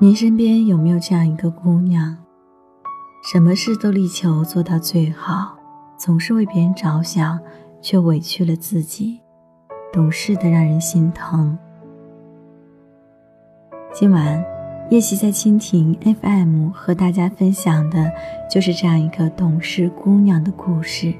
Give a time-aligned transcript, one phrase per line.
[0.00, 2.16] 您身边有没有这样一个姑娘，
[3.22, 5.56] 什么事都力求做到最好，
[5.96, 7.38] 总是为别人着想，
[7.80, 9.20] 却委屈了自己，
[9.92, 11.56] 懂事的让人心疼。
[13.92, 14.44] 今晚，
[14.90, 18.10] 叶希在蜻蜓 FM 和大家分享的
[18.50, 21.14] 就是这样一个懂事姑娘的故事。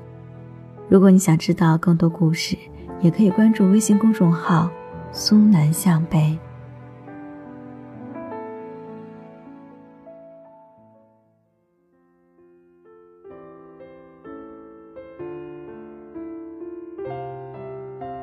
[0.88, 2.58] 如果你想知道更多故事，
[3.00, 4.70] 也可以关注微信公众号
[5.12, 6.38] “苏南向北”。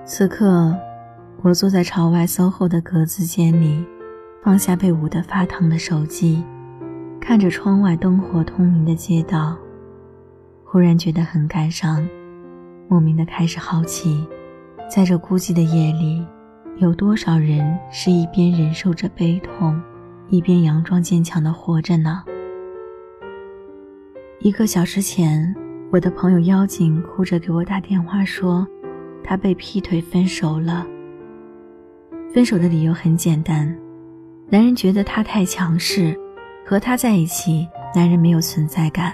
[0.03, 0.75] 此刻，
[1.41, 3.85] 我坐在朝外 SOHO 的格子间里，
[4.43, 6.43] 放下被捂得发烫的手机，
[7.19, 9.57] 看着窗外灯火通明的街道，
[10.65, 12.05] 忽然觉得很感伤，
[12.89, 14.27] 莫名的开始好奇，
[14.93, 16.21] 在这孤寂的夜里，
[16.75, 19.81] 有多少人是一边忍受着悲痛，
[20.27, 22.21] 一边佯装坚强的活着呢？
[24.41, 25.55] 一个小时前，
[25.93, 28.67] 我的朋友妖精哭着给我打电话说。
[29.23, 30.85] 他被劈腿分手了。
[32.33, 33.73] 分手的理由很简单，
[34.49, 36.19] 男人觉得她太强势，
[36.65, 39.13] 和她在一起，男人没有存在感，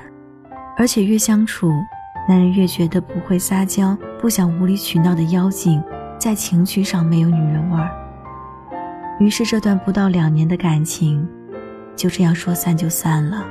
[0.76, 1.72] 而且越相处，
[2.28, 5.82] 男人越觉得不会撒娇、不想无理取闹的妖精，
[6.20, 7.90] 在情绪上没有女人味儿。
[9.18, 11.26] 于是这段不到两年的感情，
[11.96, 13.46] 就这样说散就散了。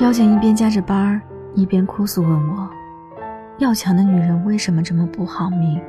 [0.00, 1.20] 妖精一边加着班儿，
[1.54, 2.68] 一边哭诉问我。
[3.58, 5.80] 要强的女人为什么这么不好命？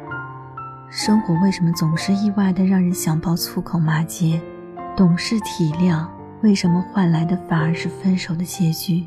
[0.89, 4.41] 生活为什么总是意外的让人想爆粗口骂街？
[4.95, 6.07] 懂事体谅
[6.41, 9.05] 为什么换来的反而是分手的结局？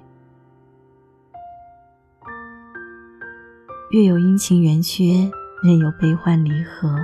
[3.92, 5.30] 月有阴晴圆缺，
[5.62, 6.96] 人有悲欢离合。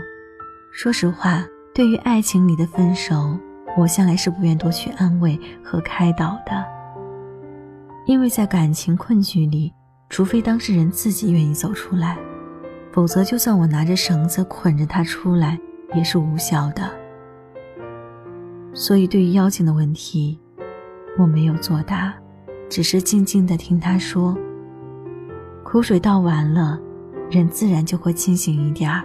[0.72, 3.38] 说实话，对于爱情里的分手，
[3.76, 6.64] 我向来是不愿多去安慰和开导的，
[8.06, 9.70] 因为在感情困局里。
[10.08, 12.16] 除非当事人自己愿意走出来，
[12.90, 15.60] 否则就算我拿着绳子捆着他出来，
[15.94, 16.90] 也是无效的。
[18.72, 20.40] 所以，对于妖精的问题，
[21.18, 22.14] 我没有作答，
[22.70, 24.34] 只是静静的听他说。
[25.70, 26.80] 苦水倒完了，
[27.30, 29.02] 人自然就会清醒一点儿。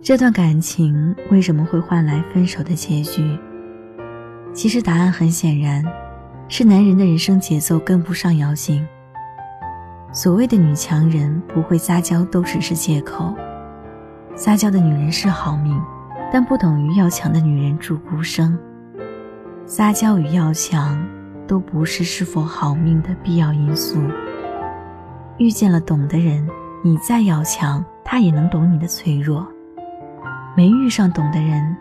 [0.00, 3.38] 这段感情为什么会换来分手的结局？
[4.54, 5.84] 其实答案很显然。
[6.48, 8.86] 是男人的人生节奏跟不上妖精。
[10.12, 13.34] 所谓的女强人不会撒娇，都只是借口。
[14.34, 15.78] 撒娇的女人是好命，
[16.32, 18.58] 但不等于要强的女人祝孤生。
[19.66, 20.98] 撒娇与要强，
[21.46, 24.00] 都不是是否好命的必要因素。
[25.38, 26.48] 遇见了懂的人，
[26.82, 29.46] 你再要强，他也能懂你的脆弱；
[30.56, 31.76] 没遇上懂的人，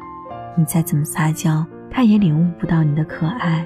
[0.57, 3.65] 你再怎么撒娇，他也领悟不到你的可爱。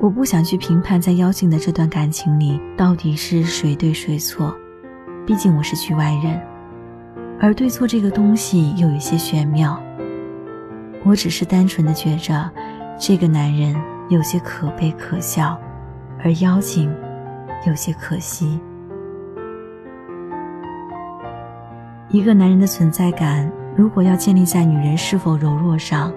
[0.00, 4.54] 我不想去评判在妖精的这段感情里到底是谁对谁错，
[5.26, 6.40] 毕竟我是局外人，
[7.40, 9.80] 而对错这个东西又有些玄妙。
[11.04, 12.50] 我只是单纯的觉着，
[12.98, 13.74] 这个男人
[14.08, 15.58] 有些可悲可笑，
[16.22, 16.92] 而妖精
[17.66, 18.60] 有些可惜。
[22.10, 26.12] 一个男人的存在感，如果要建立在女人是否柔弱上。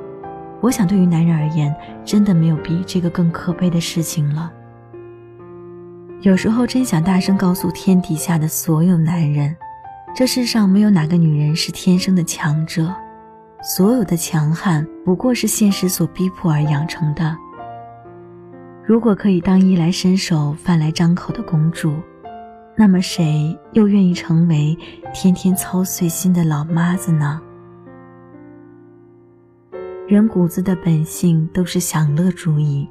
[0.60, 4.52] 我想，对于男人而言，真的没有比这个更可悲的事情了。
[6.22, 9.56] 有时候，真想大声告诉天底下的所有男人：
[10.16, 12.94] 这世上没有哪个女人是天生的强者，
[13.62, 17.38] 所有的强悍不过是现实所逼迫而养成的。
[18.88, 21.94] 如果可以当衣来伸手、饭来张口的公主，
[22.74, 24.78] 那么谁又愿意成为
[25.14, 27.42] 天天操碎心的老妈子呢？
[30.08, 32.88] 人骨子的本性都是享乐主义，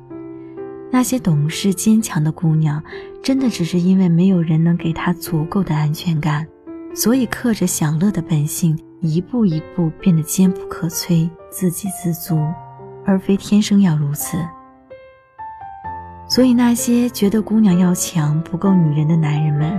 [0.92, 2.82] 那些懂事坚强的姑娘，
[3.22, 6.46] 真的只是因为没有人能给她足够的安全感，
[6.94, 12.38] 所以刻着享乐的本性，一步一步变得坚不可摧、自给自足，
[13.06, 14.36] 而非天生要如此。
[16.36, 19.72] 所以那些觉得姑娘要强不够女人的男人们，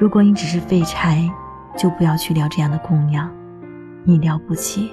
[0.00, 1.30] 如果你只是废柴，
[1.76, 3.30] 就不要去撩这样的姑娘，
[4.02, 4.90] 你了不起。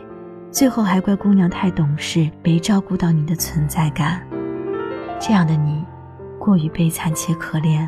[0.51, 4.21] 最后还怪姑娘太懂事，没照顾到你的存在感。
[5.19, 5.83] 这样的你，
[6.37, 7.83] 过于悲惨且可怜。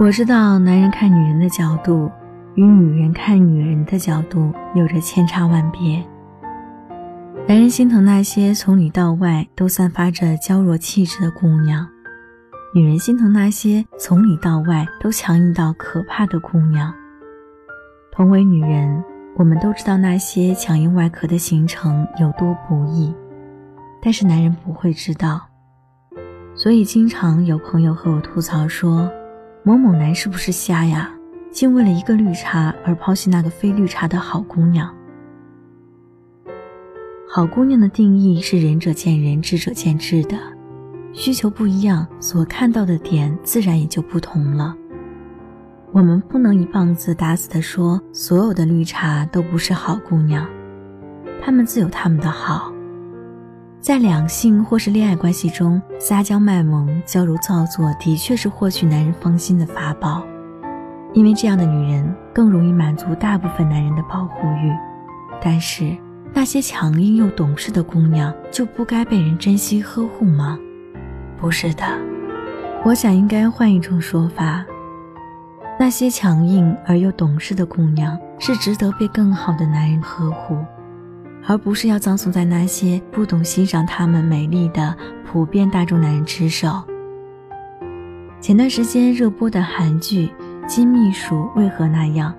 [0.00, 2.10] 我知道，男人看女人的角度，
[2.54, 6.02] 与女人看女人的角度有着千差万别。
[7.44, 11.86] 男人心疼那些从里到外都散发着娇弱气质的姑娘，
[12.74, 16.92] 女人心疼那些从里到外都强硬到可怕的姑娘。
[18.10, 19.04] 同为女人，
[19.36, 23.14] 我们都知道那些强硬外壳的形成有多不易，
[24.02, 25.40] 但是男人不会知道。
[26.56, 29.08] 所以经常有朋友和我吐槽说
[29.62, 31.12] ：“某某男是不是瞎呀？
[31.52, 34.92] 竟为了一个绿茶而抛弃那个非绿茶的好姑娘。”
[37.36, 40.38] 好姑娘的定义是仁者见仁，智者见智的。
[41.12, 44.74] 需求不一样，所看到的点自然也就不同了。
[45.92, 50.48] 我们不能一棒子打死的说所有的绿茶都不是好姑娘，
[51.42, 52.72] 她们自有她们的好。
[53.80, 60.24] 在两性或是恋爱关系中，撒娇卖萌、娇柔造作，的确是获取男人芳心的法宝，
[61.12, 64.72] 因为这样的女人更容易满足大部分男人的保护欲。
[65.38, 65.94] 但是，
[66.36, 70.58] 那些强硬又懂事的姑娘就不该被人珍惜呵护吗？
[71.40, 71.82] 不是的，
[72.84, 74.62] 我想应该换一种说法。
[75.80, 80.58] 那些强硬而又懂事的姑娘是值得被更好的男人呵护，
[81.46, 84.94] 而不是要葬送在那些不懂欣赏她们美丽的
[85.24, 86.82] 普遍大众男人之手。
[88.42, 90.28] 前段时间热播的韩剧
[90.66, 92.34] 《金秘书为何那样》，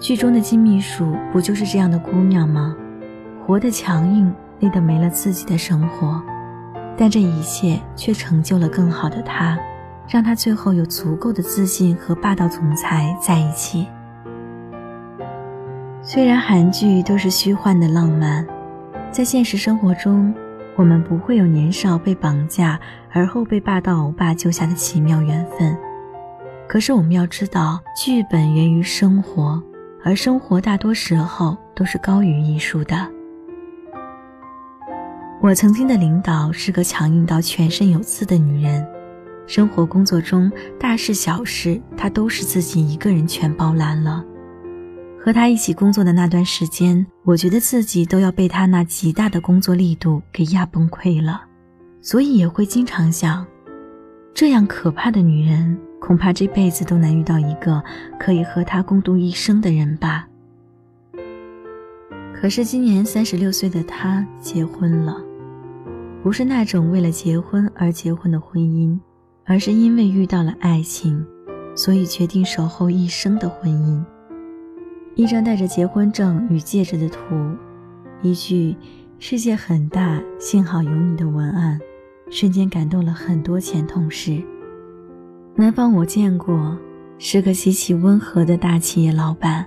[0.00, 2.74] 剧中的金秘书不就是这样的姑娘吗？
[3.52, 6.22] 活得强硬，累得没了自己的生活。
[6.96, 9.58] 但这一切却成就了更好的他，
[10.08, 13.86] 让他最后有足够的自信和霸道总裁在一起。
[16.00, 18.46] 虽然韩剧都是虚幻的浪漫，
[19.10, 20.34] 在现实生活中，
[20.74, 22.80] 我们不会有年少被绑架
[23.12, 25.76] 而后被霸道欧巴救下的奇妙缘分。
[26.66, 29.62] 可是我们要知道，剧本源于生活，
[30.02, 33.06] 而生活大多时候都是高于艺术的。
[35.42, 38.86] 我曾经的领导是个强硬到全身有刺的女人，
[39.44, 40.48] 生活工作中
[40.78, 44.24] 大事小事，她都是自己一个人全包揽了。
[45.18, 51.42] 和她一起工作的那段时间，我觉得自己都要被她那极大的工作力度给压崩溃了，
[52.00, 53.44] 所以也会经常想，
[54.32, 57.82] 这样可怕的女人，恐怕这辈子都难遇到一个
[58.16, 60.28] 可以和她共度一生的人吧。
[62.32, 65.20] 可是今年三十六岁的她结婚了。
[66.22, 68.96] 不是那种为了结婚而结婚的婚姻，
[69.44, 71.26] 而是因为遇到了爱情，
[71.74, 74.00] 所以决定守候一生的婚姻。
[75.16, 77.18] 一张带着结婚证与戒指的图，
[78.22, 78.76] 一句
[79.18, 81.78] “世界很大，幸好有你”的文案，
[82.30, 84.40] 瞬间感动了很多前同事。
[85.56, 86.78] 男方我见过，
[87.18, 89.66] 是个极其温和的大企业老板，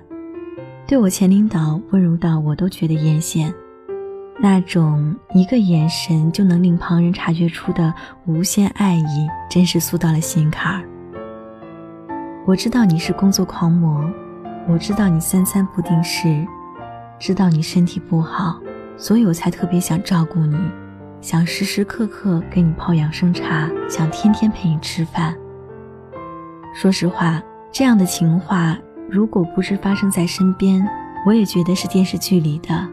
[0.86, 3.52] 对我前领导温柔到我都觉得艳羡。
[4.38, 7.92] 那种一个眼神就能令旁人察觉出的
[8.26, 10.84] 无限爱意，真是塑到了心坎儿。
[12.46, 14.04] 我知道你是工作狂魔，
[14.68, 16.46] 我知道你三餐不定时，
[17.18, 18.60] 知道你身体不好，
[18.98, 20.56] 所以我才特别想照顾你，
[21.22, 25.34] 想时时刻刻给你泡养生茶，想天天陪你吃饭。
[26.74, 27.42] 说实话，
[27.72, 28.76] 这样的情话，
[29.08, 30.86] 如果不是发生在身边，
[31.26, 32.86] 我也觉得是电视剧里的。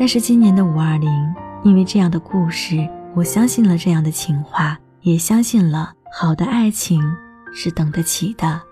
[0.00, 1.10] 但是今年的五二零，
[1.62, 7.02] 因为这样的故事，我相信了这样的情话，也相信了好的爱情
[7.52, 8.62] 是等得起的。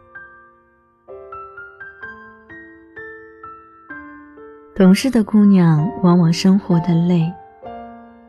[4.74, 7.30] 懂事的姑娘往往生活的累，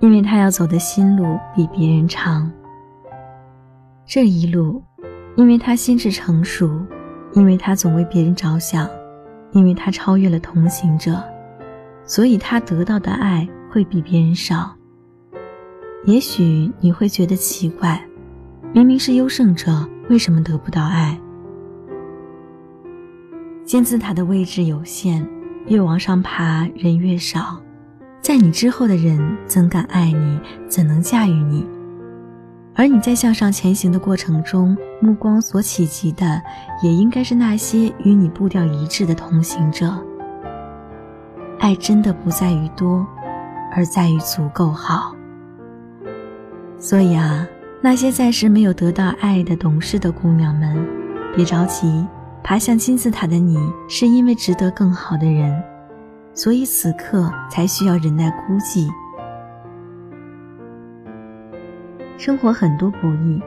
[0.01, 2.51] 因为她要走的心路比别人长。
[4.05, 4.83] 这一路，
[5.37, 6.69] 因为她心智成熟，
[7.31, 8.89] 因为她总为别人着想，
[9.53, 11.23] 因为她超越了同行者。
[12.09, 14.75] 所以他得到的爱会比别人少。
[16.05, 18.03] 也许你会觉得奇怪，
[18.73, 21.15] 明明是优胜者，为什么得不到爱？
[23.63, 25.23] 金字塔的位置有限，
[25.67, 27.61] 越往上爬人越少，
[28.21, 31.63] 在你之后的人怎敢爱你，怎能驾驭你？
[32.73, 36.41] 而你在向上前行的过程中，目光所企及的，
[36.81, 40.03] 也应该是那些与你步调一致的同行者。
[41.59, 43.05] 爱真的不在于多，
[43.75, 45.13] 而在于足够好。
[46.77, 47.45] 所以啊，
[47.81, 50.87] 那些暂时没有得到爱的懂事的姑娘们，
[51.35, 52.07] 别着急，
[52.41, 53.57] 爬向金字塔的你，
[53.89, 55.61] 是因为值得更好的人，
[56.33, 58.89] 所以此刻才需要忍耐孤寂。
[62.17, 63.41] 生活很多不易，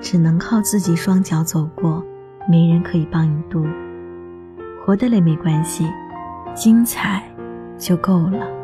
[0.00, 2.04] 只能靠自己双脚走过，
[2.48, 3.64] 没人可以帮你渡。
[4.84, 5.88] 活得累没关系，
[6.54, 7.22] 精彩。
[7.82, 8.61] 就够了。